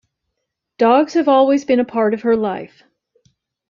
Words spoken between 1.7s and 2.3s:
a part of